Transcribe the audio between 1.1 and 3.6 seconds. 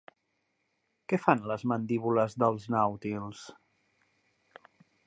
Què fan les mandíbules dels nàutils?